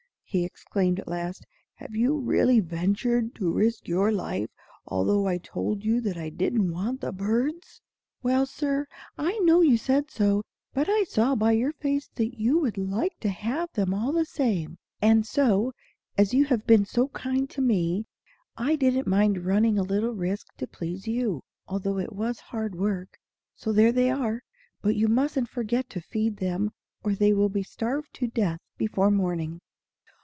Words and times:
he 0.33 0.45
exclaimed 0.45 0.97
at 0.97 1.09
last. 1.09 1.45
"Have 1.75 1.93
you 1.93 2.17
really 2.17 2.61
ventured 2.61 3.35
to 3.35 3.51
risk 3.51 3.85
your 3.89 4.13
life, 4.13 4.49
although 4.87 5.27
I 5.27 5.37
told 5.37 5.83
you 5.83 5.99
that 5.99 6.15
I 6.15 6.29
didn't 6.29 6.71
want 6.71 7.01
the 7.01 7.11
birds?" 7.11 7.81
"Well, 8.23 8.45
Sir, 8.45 8.87
I 9.17 9.37
know 9.39 9.59
you 9.59 9.75
said 9.75 10.09
so; 10.09 10.43
but 10.73 10.87
I 10.89 11.03
saw 11.03 11.35
by 11.35 11.51
your 11.51 11.73
face 11.73 12.07
that 12.15 12.39
you 12.39 12.59
would 12.59 12.77
like 12.77 13.19
to 13.19 13.27
have 13.27 13.73
them 13.73 13.93
all 13.93 14.13
the 14.13 14.23
same; 14.23 14.77
and 15.01 15.25
so, 15.27 15.73
as 16.17 16.33
you 16.33 16.45
had 16.45 16.65
been 16.65 16.85
so 16.85 17.09
kind 17.09 17.49
to 17.49 17.61
me, 17.61 18.05
I 18.55 18.77
didn't 18.77 19.07
mind 19.07 19.43
running 19.45 19.77
a 19.77 19.83
little 19.83 20.13
risk 20.13 20.55
to 20.59 20.65
please 20.65 21.07
you, 21.09 21.43
although 21.67 21.97
it 21.97 22.13
was 22.13 22.39
hard 22.39 22.73
work. 22.73 23.17
So 23.53 23.73
there 23.73 23.91
they 23.91 24.09
are; 24.09 24.43
but 24.81 24.95
you 24.95 25.09
mustn't 25.09 25.49
forget 25.49 25.89
to 25.89 25.99
feed 25.99 26.37
them, 26.37 26.71
or 27.03 27.15
they 27.15 27.33
will 27.33 27.49
be 27.49 27.63
starved 27.63 28.13
to 28.13 28.27
death 28.27 28.61
before 28.77 29.11
morning." 29.11 29.59